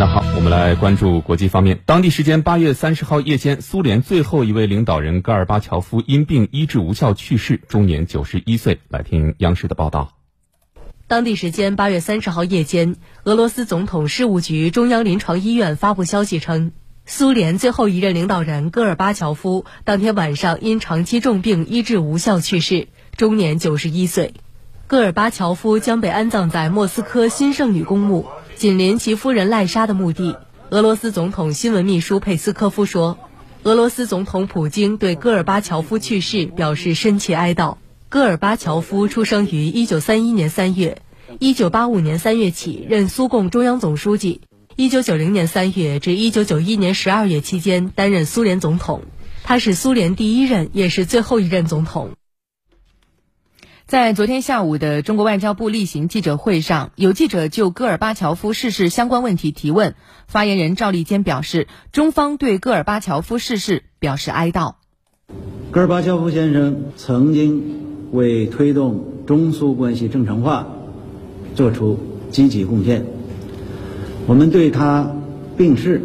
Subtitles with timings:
[0.00, 1.78] 那好，我们来关注国际方面。
[1.84, 8.80] 当地时间八月三十号夜间，苏联最后一位领导人戈尔巴乔夫因病医治无效去世，终年九十一岁。
[8.88, 10.16] 来听央视的报道。
[11.06, 16.72] 当地时间八月三十号夜间，俄罗斯总统事务局中央临床医院发布消息称，
[17.04, 22.88] 苏联最后一任领导人戈尔巴乔夫当天晚上因长期重病医治无效去世，
[23.18, 24.32] 终年九十一岁。
[24.86, 28.26] 戈尔巴乔夫将被安葬在莫斯科新圣女公墓。
[28.60, 30.36] 紧邻其夫人赖莎的墓地，
[30.68, 33.18] 俄罗斯总统新闻秘书佩斯科夫说
[33.64, 37.78] ：“俄罗斯总统普京对戈尔巴乔夫去世表示深切哀悼。
[38.10, 41.00] 戈尔巴乔夫出生于1931年3月
[41.38, 44.42] ，1985年3月起任苏共中央总书记
[44.76, 49.04] ，1990年3月至1991年12月期间担任苏联总统。
[49.42, 52.10] 他是苏联第一任也是最后一任总统。”
[53.90, 59.96] 在昨天下午的中国外交部例行记者会上，有记者就戈尔巴乔夫逝世相关问题提问。
[60.28, 64.74] 发言人赵立坚表示，中方对戈尔巴乔夫逝世表示哀悼。
[65.72, 67.80] 戈尔巴乔夫先生曾经
[68.12, 70.68] 为推动中苏关系正常化
[71.56, 71.98] 做出
[72.30, 73.04] 积极贡献，
[74.28, 75.10] 我们对他
[75.56, 76.00] 病逝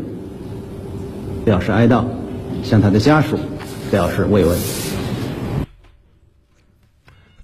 [1.45, 2.05] 表示哀悼，
[2.63, 3.37] 向他的家属
[3.91, 4.57] 表示慰问。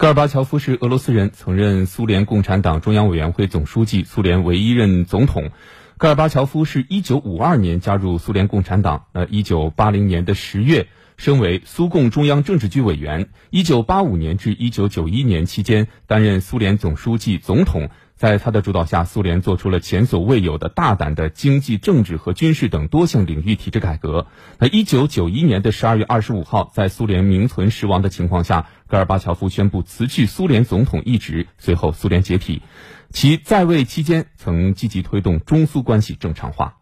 [0.01, 5.51] 戈尔巴乔夫是俄罗斯人，曾任苏联共产党中央委员会总书记，苏联唯一任总统。
[5.99, 17.91] 戈尔巴乔夫是一九五二年加入苏联共产党，呃，一九八零年的十月升为苏共中央政治局委员，一九八五年至一九九一年期间担任苏联总书记、总统。
[18.21, 24.27] 在他的主导下，苏联做出了前所未有的大胆的经济、政治和军事等多项领域体制改革。
[24.59, 32.61] 那一九九一年的十二月二十五号，在苏联名存实亡的情况下，戈尔巴乔夫宣布辞去苏联总统一职，随后苏联解体。
[33.09, 36.77] 其在位期间，曾积极推动中苏关系正常化。